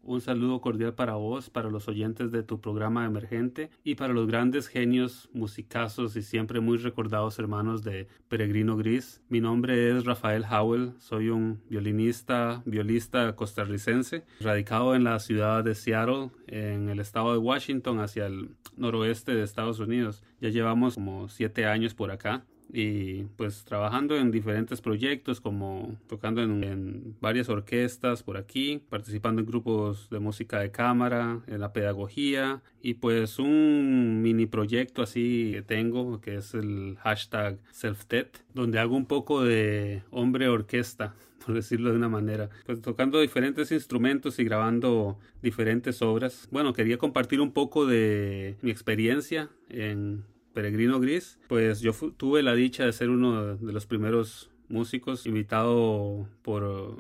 un 0.05 0.21
saludo 0.21 0.61
cordial 0.61 0.93
para 0.93 1.15
vos, 1.15 1.49
para 1.49 1.69
los 1.69 1.87
oyentes 1.87 2.31
de 2.31 2.43
tu 2.43 2.61
programa 2.61 3.05
emergente 3.05 3.69
y 3.83 3.95
para 3.95 4.13
los 4.13 4.27
grandes 4.27 4.67
genios 4.67 5.29
musicazos 5.33 6.15
y 6.15 6.21
siempre 6.21 6.59
muy 6.59 6.77
recordados 6.77 7.39
hermanos 7.39 7.83
de 7.83 8.07
Peregrino 8.29 8.77
Gris. 8.77 9.21
Mi 9.29 9.41
nombre 9.41 9.89
es 9.89 10.05
Rafael 10.05 10.45
Howell, 10.49 10.93
soy 10.99 11.29
un 11.29 11.61
violinista, 11.69 12.61
violista 12.65 13.35
costarricense, 13.35 14.23
radicado 14.39 14.95
en 14.95 15.03
la 15.03 15.19
ciudad 15.19 15.63
de 15.63 15.75
Seattle, 15.75 16.29
en 16.47 16.89
el 16.89 16.99
estado 16.99 17.33
de 17.33 17.39
Washington, 17.39 17.99
hacia 17.99 18.27
el 18.27 18.49
noroeste 18.77 19.33
de 19.33 19.43
Estados 19.43 19.79
Unidos. 19.79 20.23
Ya 20.39 20.49
llevamos 20.49 20.95
como 20.95 21.27
siete 21.29 21.65
años 21.65 21.93
por 21.93 22.11
acá 22.11 22.45
y 22.71 23.23
pues 23.37 23.63
trabajando 23.63 24.17
en 24.17 24.31
diferentes 24.31 24.81
proyectos 24.81 25.39
como 25.41 25.97
tocando 26.07 26.41
en, 26.41 27.15
varias 27.21 27.49
orquestas 27.49 28.23
por 28.23 28.37
aquí, 28.37 28.81
participando 28.89 29.41
en 29.41 29.47
grupos 29.47 30.09
de 30.09 30.19
música 30.19 30.59
de 30.59 30.71
cámara, 30.71 31.41
en 31.47 31.59
la 31.61 31.73
pedagogía 31.73 32.61
y 32.81 32.95
pues 32.95 33.39
un 33.39 34.21
mini 34.21 34.45
proyecto 34.45 35.01
así 35.01 35.51
que 35.53 35.61
tengo 35.61 36.19
que 36.21 36.35
es 36.35 36.53
el 36.53 36.97
hashtag 37.01 37.59
SelfTED 37.71 38.27
donde 38.53 38.79
hago 38.79 38.95
un 38.95 39.05
poco 39.05 39.43
de 39.43 40.03
hombre 40.11 40.47
orquesta 40.47 41.15
por 41.45 41.53
decirlo 41.53 41.91
de 41.91 41.97
una 41.97 42.09
manera, 42.09 42.49
pues 42.65 42.81
tocando 42.81 43.19
diferentes 43.19 43.71
instrumentos 43.71 44.39
y 44.39 44.43
grabando 44.43 45.19
diferentes 45.43 46.01
obras. 46.01 46.47
Bueno, 46.49 46.73
quería 46.73 46.97
compartir 46.97 47.39
un 47.39 47.51
poco 47.51 47.85
de 47.85 48.57
mi 48.61 48.71
experiencia 48.71 49.49
en 49.69 50.23
Peregrino 50.55 51.01
Gris, 51.01 51.37
pues 51.49 51.81
yo 51.81 51.91
tuve 52.15 52.41
la 52.41 52.55
dicha 52.55 52.85
de 52.85 52.93
ser 52.93 53.09
uno 53.09 53.57
de 53.57 53.73
los 53.73 53.85
primeros 53.85 54.49
músicos 54.69 55.25
invitado 55.25 56.29
por 56.43 56.95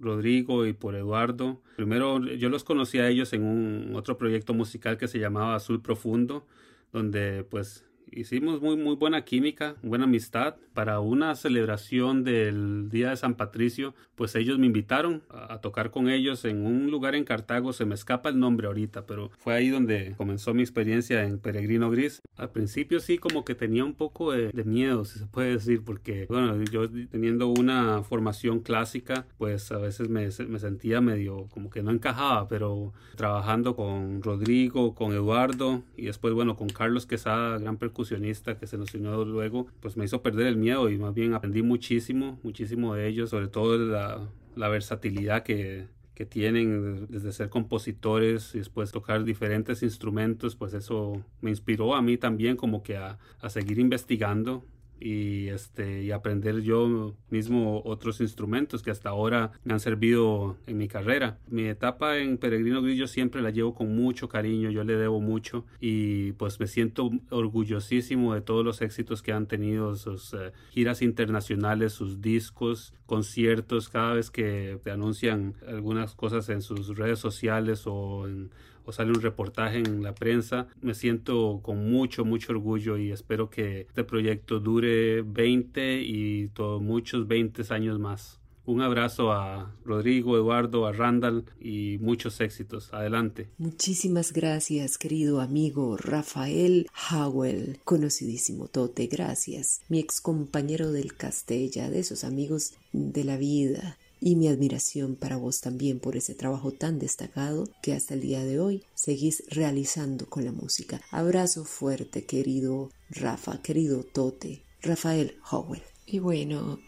Rodrigo 0.00 0.66
y 0.66 0.72
por 0.72 0.96
Eduardo. 0.96 1.62
Primero 1.76 2.18
yo 2.18 2.48
los 2.48 2.64
conocí 2.64 2.98
a 2.98 3.08
ellos 3.08 3.32
en 3.32 3.44
un 3.44 3.94
otro 3.94 4.18
proyecto 4.18 4.54
musical 4.54 4.98
que 4.98 5.06
se 5.06 5.20
llamaba 5.20 5.54
Azul 5.54 5.80
Profundo, 5.80 6.48
donde 6.92 7.44
pues 7.48 7.84
hicimos 8.16 8.60
muy, 8.60 8.76
muy 8.76 8.96
buena 8.96 9.24
química, 9.24 9.76
buena 9.82 10.04
amistad. 10.04 10.56
Para 10.72 11.00
una 11.00 11.34
celebración 11.36 12.24
del 12.24 12.88
Día 12.90 13.10
de 13.10 13.16
San 13.16 13.34
Patricio, 13.34 13.94
pues 14.14 14.34
ellos 14.34 14.58
me 14.58 14.66
invitaron 14.66 15.22
a, 15.30 15.58
tocar 15.60 15.90
con 15.90 16.08
ellos 16.08 16.44
en 16.44 16.66
un 16.66 16.90
lugar 16.90 17.14
en 17.14 17.24
Cartago, 17.24 17.72
se 17.72 17.84
me 17.84 17.94
escapa 17.94 18.28
el 18.28 18.38
nombre 18.38 18.66
ahorita, 18.66 19.06
pero 19.06 19.30
fue 19.38 19.54
ahí 19.54 19.68
donde 19.68 20.14
comenzó 20.16 20.54
mi 20.54 20.62
experiencia 20.62 21.24
en 21.24 21.38
Peregrino 21.38 21.90
Gris. 21.90 22.20
Al 22.36 22.50
principio 22.50 23.00
sí 23.00 23.18
como 23.18 23.44
que 23.44 23.54
tenía 23.54 23.84
un 23.84 23.94
poco 23.94 24.32
de, 24.32 24.52
miedo, 24.64 25.04
si 25.04 25.18
se 25.20 25.26
puede 25.26 25.52
decir, 25.52 25.82
porque 25.84 26.26
bueno, 26.28 26.62
yo 26.64 26.90
teniendo 26.90 27.46
una 27.48 28.02
formación 28.02 28.60
clásica, 28.60 29.26
pues 29.38 29.70
a 29.70 29.78
veces 29.78 30.08
me, 30.08 30.28
me 30.48 30.58
sentía 30.58 31.00
medio 31.00 31.46
como 31.50 31.70
que 31.70 31.82
no 31.82 31.90
encajaba, 31.90 32.48
pero 32.48 32.92
trabajando 33.16 33.76
con 33.76 34.22
Rodrigo, 34.22 34.94
con 34.94 35.12
Eduardo 35.12 35.82
y 35.96 36.06
después 36.06 36.34
bueno, 36.34 36.56
con 36.56 36.68
Carlos 36.68 37.06
Quesada, 37.06 37.58
gran 37.58 37.76
percusionista, 37.76 38.05
que 38.08 38.66
se 38.66 38.78
nos 38.78 38.94
unió 38.94 39.24
luego, 39.24 39.66
pues 39.80 39.96
me 39.96 40.04
hizo 40.04 40.22
perder 40.22 40.46
el 40.46 40.56
miedo 40.56 40.88
y 40.90 40.98
más 40.98 41.14
bien 41.14 41.34
aprendí 41.34 41.62
muchísimo, 41.62 42.38
muchísimo 42.42 42.94
de 42.94 43.08
ellos, 43.08 43.30
sobre 43.30 43.48
todo 43.48 43.78
la, 43.78 44.28
la 44.54 44.68
versatilidad 44.68 45.42
que, 45.42 45.88
que 46.14 46.24
tienen 46.24 47.06
desde 47.08 47.32
ser 47.32 47.50
compositores 47.50 48.54
y 48.54 48.58
después 48.58 48.90
tocar 48.90 49.24
diferentes 49.24 49.82
instrumentos, 49.82 50.56
pues 50.56 50.74
eso 50.74 51.22
me 51.40 51.50
inspiró 51.50 51.94
a 51.94 52.02
mí 52.02 52.16
también 52.16 52.56
como 52.56 52.82
que 52.82 52.96
a, 52.96 53.18
a 53.40 53.50
seguir 53.50 53.78
investigando 53.78 54.64
y 55.00 55.48
este 55.48 56.02
y 56.02 56.10
aprender 56.10 56.60
yo 56.60 57.14
mismo 57.30 57.82
otros 57.84 58.20
instrumentos 58.20 58.82
que 58.82 58.90
hasta 58.90 59.10
ahora 59.10 59.52
me 59.64 59.72
han 59.72 59.80
servido 59.80 60.56
en 60.66 60.78
mi 60.78 60.88
carrera. 60.88 61.38
Mi 61.48 61.64
etapa 61.64 62.18
en 62.18 62.38
Peregrino 62.38 62.82
Grillo 62.82 63.06
siempre 63.06 63.42
la 63.42 63.50
llevo 63.50 63.74
con 63.74 63.94
mucho 63.94 64.28
cariño, 64.28 64.70
yo 64.70 64.84
le 64.84 64.96
debo 64.96 65.20
mucho 65.20 65.64
y 65.80 66.32
pues 66.32 66.60
me 66.60 66.66
siento 66.66 67.10
orgullosísimo 67.30 68.34
de 68.34 68.40
todos 68.40 68.64
los 68.64 68.82
éxitos 68.82 69.22
que 69.22 69.32
han 69.32 69.46
tenido, 69.46 69.94
sus 69.96 70.34
eh, 70.34 70.52
giras 70.70 71.02
internacionales, 71.02 71.92
sus 71.92 72.20
discos, 72.20 72.94
conciertos, 73.06 73.88
cada 73.88 74.14
vez 74.14 74.30
que 74.30 74.78
te 74.82 74.90
anuncian 74.90 75.54
algunas 75.66 76.14
cosas 76.14 76.48
en 76.48 76.62
sus 76.62 76.96
redes 76.96 77.18
sociales 77.18 77.86
o 77.86 78.26
en 78.26 78.50
o 78.86 78.92
sale 78.92 79.10
un 79.10 79.20
reportaje 79.20 79.78
en 79.78 80.02
la 80.02 80.14
prensa. 80.14 80.68
Me 80.80 80.94
siento 80.94 81.60
con 81.62 81.90
mucho, 81.90 82.24
mucho 82.24 82.52
orgullo 82.52 82.96
y 82.96 83.10
espero 83.10 83.50
que 83.50 83.80
este 83.80 84.04
proyecto 84.04 84.60
dure 84.60 85.22
20 85.22 86.02
y 86.02 86.48
todos 86.48 86.80
muchos 86.80 87.26
20 87.26 87.62
años 87.74 87.98
más. 87.98 88.40
Un 88.66 88.82
abrazo 88.82 89.30
a 89.30 89.76
Rodrigo, 89.84 90.36
Eduardo, 90.36 90.86
a 90.86 90.92
Randall 90.92 91.44
y 91.60 91.98
muchos 92.00 92.40
éxitos. 92.40 92.92
Adelante. 92.92 93.48
Muchísimas 93.58 94.32
gracias, 94.32 94.98
querido 94.98 95.40
amigo 95.40 95.96
Rafael 95.96 96.88
Howell, 97.12 97.78
conocidísimo 97.84 98.66
Tote. 98.66 99.06
Gracias, 99.06 99.82
mi 99.88 100.00
ex 100.00 100.20
compañero 100.20 100.90
del 100.90 101.14
Castella, 101.14 101.90
de 101.90 102.00
esos 102.00 102.24
amigos 102.24 102.74
de 102.92 103.22
la 103.22 103.36
vida 103.36 103.98
y 104.20 104.36
mi 104.36 104.48
admiración 104.48 105.16
para 105.16 105.36
vos 105.36 105.60
también 105.60 106.00
por 106.00 106.16
ese 106.16 106.34
trabajo 106.34 106.72
tan 106.72 106.98
destacado 106.98 107.68
que 107.82 107.92
hasta 107.92 108.14
el 108.14 108.20
día 108.20 108.44
de 108.44 108.58
hoy 108.58 108.84
seguís 108.94 109.44
realizando 109.48 110.26
con 110.26 110.44
la 110.44 110.52
música. 110.52 111.00
Abrazo 111.10 111.64
fuerte, 111.64 112.24
querido 112.24 112.90
Rafa, 113.10 113.60
querido 113.62 114.04
Tote, 114.04 114.62
Rafael 114.82 115.36
Howell. 115.50 115.82
Y 116.06 116.18
bueno, 116.18 116.78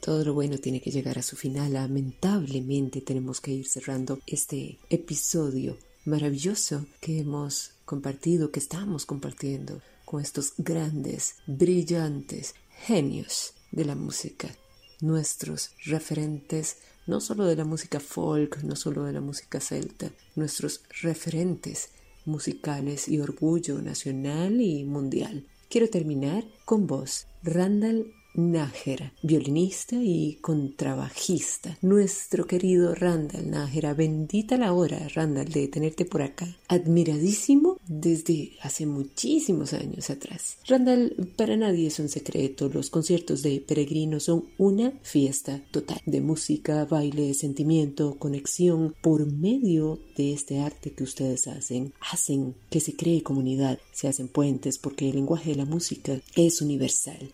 todo 0.00 0.24
lo 0.24 0.34
bueno 0.34 0.58
tiene 0.58 0.80
que 0.80 0.90
llegar 0.90 1.18
a 1.18 1.22
su 1.22 1.36
final. 1.36 1.74
Lamentablemente 1.74 3.00
tenemos 3.00 3.40
que 3.40 3.52
ir 3.52 3.68
cerrando 3.68 4.18
este 4.26 4.78
episodio 4.90 5.78
maravilloso 6.04 6.86
que 7.00 7.20
hemos 7.20 7.72
compartido, 7.84 8.50
que 8.50 8.60
estamos 8.60 9.06
compartiendo 9.06 9.80
con 10.04 10.20
estos 10.20 10.54
grandes, 10.58 11.36
brillantes 11.46 12.54
genios 12.86 13.54
de 13.70 13.84
la 13.84 13.94
música 13.94 14.54
nuestros 15.00 15.72
referentes, 15.84 16.78
no 17.06 17.20
solo 17.20 17.44
de 17.44 17.56
la 17.56 17.64
música 17.64 18.00
folk, 18.00 18.62
no 18.62 18.76
solo 18.76 19.04
de 19.04 19.12
la 19.12 19.20
música 19.20 19.60
celta, 19.60 20.10
nuestros 20.36 20.82
referentes 21.02 21.90
musicales 22.24 23.08
y 23.08 23.20
orgullo 23.20 23.80
nacional 23.82 24.60
y 24.60 24.84
mundial. 24.84 25.46
Quiero 25.68 25.88
terminar 25.88 26.44
con 26.64 26.86
vos, 26.86 27.26
Randall 27.42 28.12
Nájera, 28.34 29.12
violinista 29.22 29.96
y 29.96 30.38
contrabajista. 30.40 31.78
Nuestro 31.82 32.46
querido 32.46 32.94
Randall 32.94 33.50
Nájera, 33.50 33.94
bendita 33.94 34.56
la 34.56 34.72
hora, 34.72 35.08
Randall, 35.14 35.48
de 35.48 35.68
tenerte 35.68 36.04
por 36.04 36.22
acá. 36.22 36.56
Admiradísimo 36.68 37.78
desde 37.86 38.52
hace 38.60 38.86
muchísimos 38.86 39.72
años 39.72 40.10
atrás. 40.10 40.58
Randall, 40.66 41.32
para 41.36 41.56
nadie 41.56 41.86
es 41.86 41.98
un 42.00 42.08
secreto, 42.08 42.68
los 42.68 42.90
conciertos 42.90 43.42
de 43.42 43.60
Peregrino 43.60 44.18
son 44.18 44.46
una 44.58 44.92
fiesta 45.02 45.62
total 45.70 46.00
de 46.04 46.20
música, 46.20 46.84
baile, 46.86 47.34
sentimiento, 47.34 48.16
conexión. 48.18 48.94
Por 49.00 49.30
medio 49.30 50.00
de 50.16 50.32
este 50.32 50.60
arte 50.60 50.90
que 50.92 51.04
ustedes 51.04 51.46
hacen, 51.46 51.92
hacen 52.00 52.54
que 52.70 52.80
se 52.80 52.94
cree 52.94 53.22
comunidad, 53.22 53.78
se 53.92 54.08
hacen 54.08 54.28
puentes 54.28 54.78
porque 54.78 55.08
el 55.08 55.16
lenguaje 55.16 55.50
de 55.50 55.56
la 55.56 55.64
música 55.64 56.20
es 56.34 56.60
universal. 56.60 57.30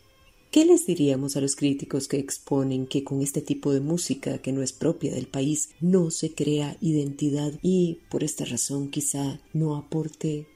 ¿Qué 0.50 0.64
les 0.64 0.84
diríamos 0.84 1.36
a 1.36 1.40
los 1.40 1.54
críticos 1.54 2.08
que 2.08 2.18
exponen 2.18 2.88
que 2.88 3.04
con 3.04 3.22
este 3.22 3.40
tipo 3.40 3.72
de 3.72 3.78
música 3.78 4.38
que 4.38 4.52
no 4.52 4.62
es 4.62 4.72
propia 4.72 5.14
del 5.14 5.28
país 5.28 5.70
no 5.80 6.10
se 6.10 6.34
crea 6.34 6.76
identidad 6.80 7.52
y 7.62 7.98
por 8.10 8.24
esta 8.24 8.44
razón 8.44 8.90
quizá 8.90 9.40
no 9.52 9.76
aporte 9.76 10.48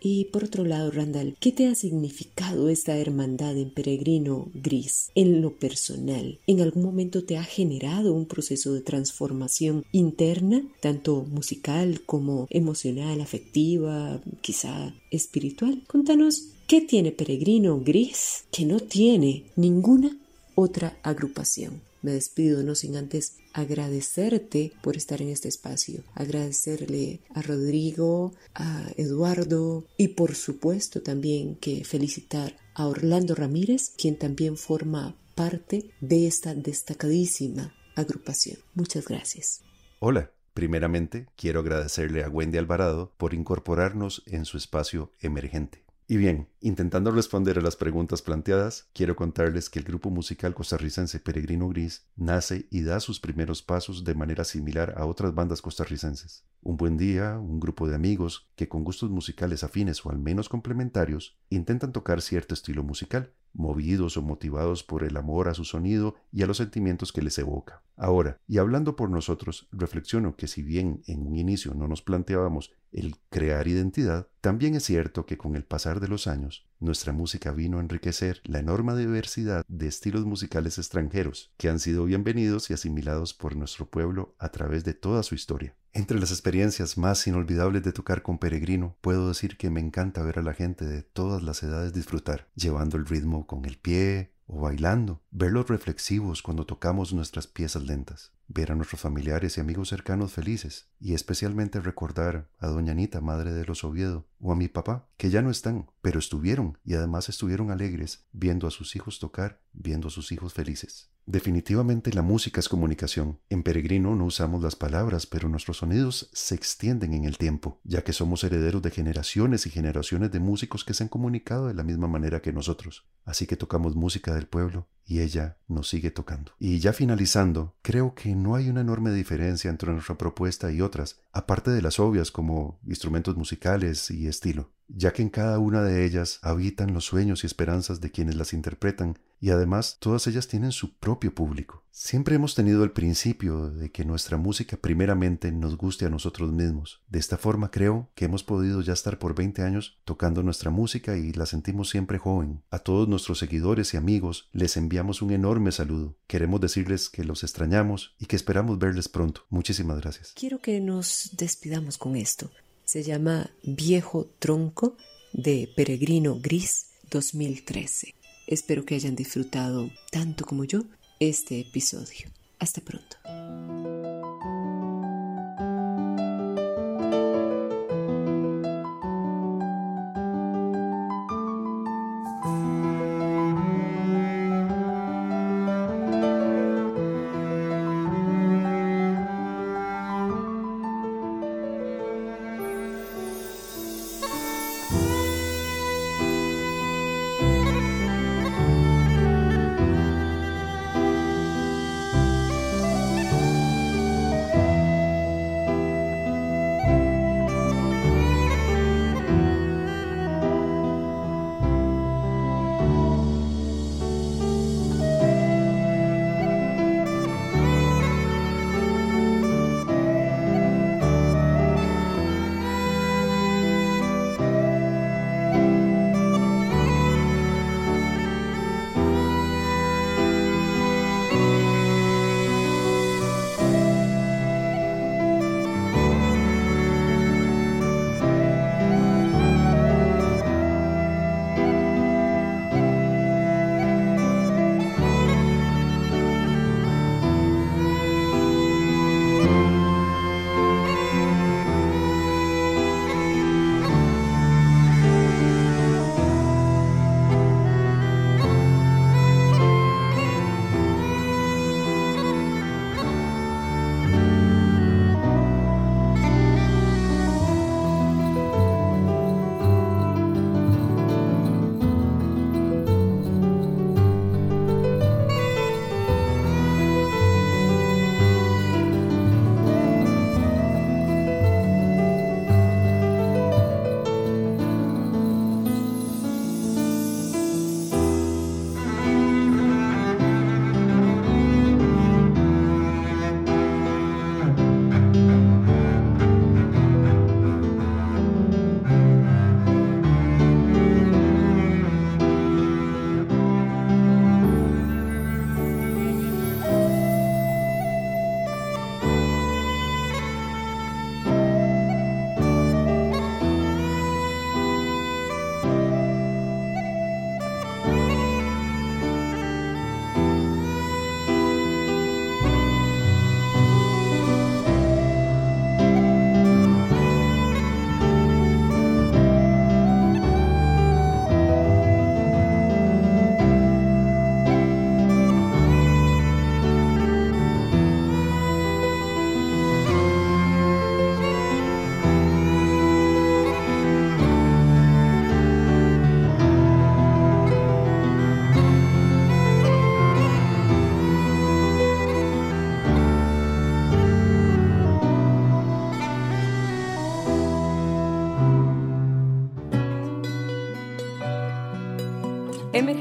Y 0.00 0.26
por 0.26 0.44
otro 0.44 0.64
lado, 0.64 0.90
Randall, 0.90 1.36
¿qué 1.40 1.52
te 1.52 1.66
ha 1.66 1.74
significado 1.74 2.68
esta 2.68 2.96
hermandad 2.96 3.56
en 3.56 3.70
peregrino 3.70 4.48
gris? 4.54 5.10
En 5.14 5.42
lo 5.42 5.52
personal, 5.52 6.38
¿en 6.46 6.60
algún 6.60 6.84
momento 6.84 7.24
te 7.24 7.36
ha 7.36 7.44
generado 7.44 8.14
un 8.14 8.26
proceso 8.26 8.72
de 8.72 8.80
transformación 8.80 9.84
interna, 9.92 10.62
tanto 10.80 11.22
musical 11.22 12.00
como 12.06 12.46
emocional, 12.50 13.20
afectiva, 13.20 14.20
quizá 14.40 14.94
espiritual? 15.10 15.82
Contanos 15.86 16.52
¿Qué 16.66 16.80
tiene 16.80 17.12
Peregrino 17.12 17.78
Gris 17.78 18.44
que 18.50 18.64
no 18.64 18.80
tiene 18.80 19.44
ninguna 19.54 20.16
otra 20.56 20.98
agrupación? 21.04 21.80
Me 22.06 22.12
despido 22.12 22.62
no 22.62 22.76
sin 22.76 22.94
antes 22.94 23.38
agradecerte 23.52 24.72
por 24.80 24.96
estar 24.96 25.20
en 25.20 25.28
este 25.28 25.48
espacio, 25.48 26.04
agradecerle 26.14 27.18
a 27.34 27.42
Rodrigo, 27.42 28.32
a 28.54 28.86
Eduardo 28.96 29.88
y 29.96 30.06
por 30.14 30.36
supuesto 30.36 31.02
también 31.02 31.56
que 31.56 31.84
felicitar 31.84 32.56
a 32.74 32.86
Orlando 32.86 33.34
Ramírez, 33.34 33.90
quien 33.98 34.16
también 34.16 34.56
forma 34.56 35.16
parte 35.34 35.90
de 36.00 36.28
esta 36.28 36.54
destacadísima 36.54 37.74
agrupación. 37.96 38.60
Muchas 38.74 39.08
gracias. 39.08 39.62
Hola, 39.98 40.30
Primeramente, 40.54 41.26
quiero 41.36 41.60
agradecerle 41.60 42.24
a 42.24 42.30
Wendy 42.30 42.56
Alvarado 42.56 43.12
por 43.18 43.34
incorporarnos 43.34 44.22
en 44.24 44.46
su 44.46 44.56
espacio 44.56 45.12
emergente. 45.20 45.85
Y 46.08 46.18
bien, 46.18 46.48
intentando 46.60 47.10
responder 47.10 47.58
a 47.58 47.62
las 47.62 47.74
preguntas 47.74 48.22
planteadas, 48.22 48.88
quiero 48.92 49.16
contarles 49.16 49.68
que 49.68 49.80
el 49.80 49.84
grupo 49.84 50.08
musical 50.08 50.54
costarricense 50.54 51.18
Peregrino 51.18 51.68
Gris 51.68 52.06
nace 52.14 52.68
y 52.70 52.82
da 52.82 53.00
sus 53.00 53.18
primeros 53.18 53.60
pasos 53.62 54.04
de 54.04 54.14
manera 54.14 54.44
similar 54.44 54.94
a 54.96 55.04
otras 55.04 55.34
bandas 55.34 55.60
costarricenses. 55.60 56.44
Un 56.68 56.76
buen 56.76 56.96
día, 56.96 57.38
un 57.38 57.60
grupo 57.60 57.86
de 57.86 57.94
amigos 57.94 58.50
que 58.56 58.68
con 58.68 58.82
gustos 58.82 59.08
musicales 59.08 59.62
afines 59.62 60.04
o 60.04 60.10
al 60.10 60.18
menos 60.18 60.48
complementarios 60.48 61.38
intentan 61.48 61.92
tocar 61.92 62.20
cierto 62.20 62.54
estilo 62.54 62.82
musical, 62.82 63.32
movidos 63.52 64.16
o 64.16 64.22
motivados 64.22 64.82
por 64.82 65.04
el 65.04 65.16
amor 65.16 65.48
a 65.48 65.54
su 65.54 65.64
sonido 65.64 66.16
y 66.32 66.42
a 66.42 66.48
los 66.48 66.56
sentimientos 66.56 67.12
que 67.12 67.22
les 67.22 67.38
evoca. 67.38 67.84
Ahora, 67.94 68.40
y 68.48 68.58
hablando 68.58 68.96
por 68.96 69.10
nosotros, 69.10 69.68
reflexiono 69.70 70.34
que 70.34 70.48
si 70.48 70.64
bien 70.64 71.02
en 71.06 71.24
un 71.24 71.36
inicio 71.36 71.72
no 71.72 71.86
nos 71.86 72.02
planteábamos 72.02 72.72
el 72.90 73.14
crear 73.30 73.68
identidad, 73.68 74.26
también 74.40 74.74
es 74.74 74.82
cierto 74.82 75.24
que 75.24 75.38
con 75.38 75.54
el 75.54 75.62
pasar 75.62 76.00
de 76.00 76.08
los 76.08 76.26
años, 76.26 76.66
nuestra 76.80 77.12
música 77.12 77.52
vino 77.52 77.78
a 77.78 77.80
enriquecer 77.80 78.40
la 78.42 78.58
enorme 78.58 78.96
diversidad 78.96 79.64
de 79.68 79.86
estilos 79.86 80.24
musicales 80.24 80.78
extranjeros 80.78 81.52
que 81.58 81.68
han 81.68 81.78
sido 81.78 82.06
bienvenidos 82.06 82.70
y 82.70 82.74
asimilados 82.74 83.34
por 83.34 83.54
nuestro 83.54 83.88
pueblo 83.88 84.34
a 84.40 84.48
través 84.48 84.82
de 84.82 84.94
toda 84.94 85.22
su 85.22 85.36
historia. 85.36 85.76
Entre 85.96 86.20
las 86.20 86.30
experiencias 86.30 86.98
más 86.98 87.26
inolvidables 87.26 87.82
de 87.82 87.90
tocar 87.90 88.20
con 88.20 88.36
Peregrino, 88.36 88.98
puedo 89.00 89.28
decir 89.28 89.56
que 89.56 89.70
me 89.70 89.80
encanta 89.80 90.20
ver 90.20 90.38
a 90.38 90.42
la 90.42 90.52
gente 90.52 90.84
de 90.84 91.00
todas 91.00 91.42
las 91.42 91.62
edades 91.62 91.94
disfrutar, 91.94 92.48
llevando 92.54 92.98
el 92.98 93.06
ritmo 93.06 93.46
con 93.46 93.64
el 93.64 93.78
pie, 93.78 94.30
o 94.46 94.60
bailando, 94.60 95.22
verlos 95.30 95.68
reflexivos 95.68 96.42
cuando 96.42 96.66
tocamos 96.66 97.14
nuestras 97.14 97.46
piezas 97.46 97.84
lentas, 97.84 98.32
ver 98.46 98.72
a 98.72 98.74
nuestros 98.74 99.00
familiares 99.00 99.56
y 99.56 99.62
amigos 99.62 99.88
cercanos 99.88 100.32
felices, 100.32 100.86
y 101.00 101.14
especialmente 101.14 101.80
recordar 101.80 102.50
a 102.58 102.66
doña 102.66 102.92
Anita, 102.92 103.22
madre 103.22 103.54
de 103.54 103.64
los 103.64 103.82
Oviedo, 103.82 104.26
o 104.38 104.52
a 104.52 104.54
mi 104.54 104.68
papá, 104.68 105.08
que 105.16 105.30
ya 105.30 105.40
no 105.40 105.48
están, 105.48 105.90
pero 106.02 106.18
estuvieron, 106.18 106.76
y 106.84 106.92
además 106.92 107.30
estuvieron 107.30 107.70
alegres, 107.70 108.26
viendo 108.32 108.66
a 108.66 108.70
sus 108.70 108.96
hijos 108.96 109.18
tocar, 109.18 109.62
viendo 109.72 110.08
a 110.08 110.10
sus 110.10 110.30
hijos 110.30 110.52
felices. 110.52 111.08
Definitivamente 111.28 112.12
la 112.12 112.22
música 112.22 112.60
es 112.60 112.68
comunicación. 112.68 113.40
En 113.50 113.64
Peregrino 113.64 114.14
no 114.14 114.26
usamos 114.26 114.62
las 114.62 114.76
palabras, 114.76 115.26
pero 115.26 115.48
nuestros 115.48 115.78
sonidos 115.78 116.30
se 116.32 116.54
extienden 116.54 117.14
en 117.14 117.24
el 117.24 117.36
tiempo, 117.36 117.80
ya 117.82 118.04
que 118.04 118.12
somos 118.12 118.44
herederos 118.44 118.80
de 118.80 118.92
generaciones 118.92 119.66
y 119.66 119.70
generaciones 119.70 120.30
de 120.30 120.38
músicos 120.38 120.84
que 120.84 120.94
se 120.94 121.02
han 121.02 121.08
comunicado 121.08 121.66
de 121.66 121.74
la 121.74 121.82
misma 121.82 122.06
manera 122.06 122.40
que 122.40 122.52
nosotros. 122.52 123.08
Así 123.24 123.48
que 123.48 123.56
tocamos 123.56 123.96
música 123.96 124.34
del 124.34 124.46
pueblo 124.46 124.86
y 125.04 125.20
ella 125.20 125.58
nos 125.66 125.88
sigue 125.88 126.12
tocando. 126.12 126.52
Y 126.60 126.78
ya 126.78 126.92
finalizando, 126.92 127.74
creo 127.82 128.14
que 128.14 128.36
no 128.36 128.54
hay 128.54 128.68
una 128.68 128.82
enorme 128.82 129.10
diferencia 129.10 129.68
entre 129.68 129.90
nuestra 129.92 130.16
propuesta 130.16 130.70
y 130.70 130.80
otras, 130.80 131.18
aparte 131.32 131.72
de 131.72 131.82
las 131.82 131.98
obvias 131.98 132.30
como 132.30 132.78
instrumentos 132.86 133.36
musicales 133.36 134.12
y 134.12 134.28
estilo, 134.28 134.70
ya 134.88 135.12
que 135.12 135.22
en 135.22 135.30
cada 135.30 135.58
una 135.58 135.82
de 135.82 136.04
ellas 136.04 136.38
habitan 136.42 136.94
los 136.94 137.04
sueños 137.04 137.42
y 137.42 137.46
esperanzas 137.46 138.00
de 138.00 138.10
quienes 138.10 138.36
las 138.36 138.52
interpretan 138.52 139.18
y 139.40 139.50
además 139.50 139.98
todas 140.00 140.26
ellas 140.26 140.48
tienen 140.48 140.72
su 140.72 140.96
propio 140.96 141.34
público. 141.34 141.84
Siempre 141.90 142.36
hemos 142.36 142.54
tenido 142.54 142.84
el 142.84 142.92
principio 142.92 143.70
de 143.70 143.90
que 143.90 144.04
nuestra 144.04 144.36
música 144.36 144.76
primeramente 144.76 145.50
nos 145.50 145.76
guste 145.76 146.04
a 146.04 146.10
nosotros 146.10 146.52
mismos. 146.52 147.02
De 147.08 147.18
esta 147.18 147.38
forma 147.38 147.70
creo 147.70 148.10
que 148.14 148.26
hemos 148.26 148.44
podido 148.44 148.80
ya 148.82 148.92
estar 148.92 149.18
por 149.18 149.34
20 149.34 149.62
años 149.62 149.98
tocando 150.04 150.42
nuestra 150.42 150.70
música 150.70 151.16
y 151.16 151.32
la 151.32 151.46
sentimos 151.46 151.88
siempre 151.88 152.18
joven. 152.18 152.62
A 152.70 152.78
todos 152.80 153.08
nuestros 153.08 153.38
seguidores 153.38 153.94
y 153.94 153.96
amigos 153.96 154.48
les 154.52 154.76
enviamos 154.76 155.22
un 155.22 155.32
enorme 155.32 155.72
saludo. 155.72 156.16
Queremos 156.26 156.60
decirles 156.60 157.08
que 157.08 157.24
los 157.24 157.42
extrañamos 157.44 158.14
y 158.18 158.26
que 158.26 158.36
esperamos 158.36 158.78
verles 158.78 159.08
pronto. 159.08 159.42
Muchísimas 159.48 159.98
gracias. 160.00 160.32
Quiero 160.34 160.58
que 160.58 160.80
nos 160.80 161.30
despidamos 161.36 161.98
con 161.98 162.16
esto. 162.16 162.50
Se 162.86 163.02
llama 163.02 163.50
Viejo 163.64 164.30
Tronco 164.38 164.96
de 165.32 165.68
Peregrino 165.74 166.38
Gris 166.40 166.92
2013. 167.10 168.14
Espero 168.46 168.84
que 168.84 168.94
hayan 168.94 169.16
disfrutado 169.16 169.90
tanto 170.12 170.44
como 170.46 170.62
yo 170.62 170.84
este 171.18 171.58
episodio. 171.58 172.28
Hasta 172.60 172.80
pronto. 172.80 173.16